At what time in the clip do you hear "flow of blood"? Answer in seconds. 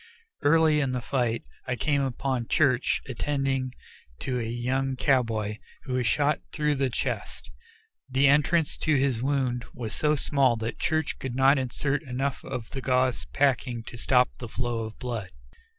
14.49-15.29